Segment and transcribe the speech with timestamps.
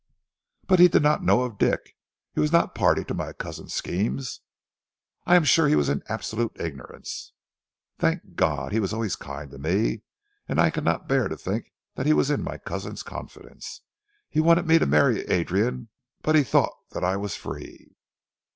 [0.65, 1.95] "But he did not know of Dick.
[2.33, 4.39] He was not party to my cousin's schemes"
[5.27, 7.33] "I am sure he was in absolute ignorance."
[7.99, 8.71] "Thank God!
[8.71, 10.01] He was always kind to me,
[10.49, 13.81] and I could not bear to think that he was in my cousin's confidence.
[14.27, 15.89] He wanted me to marry Adrian,
[16.23, 17.95] but he thought that I was free."